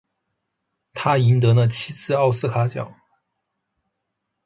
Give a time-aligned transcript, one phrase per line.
[0.95, 2.95] 他赢得了七次奥斯卡奖。